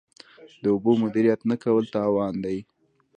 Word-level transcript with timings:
د 0.61 0.65
اوبو 0.73 0.91
مدیریت 1.03 1.41
نه 1.51 1.55
کول 1.63 1.83
تاوان 1.95 2.33
دی. 2.43 2.57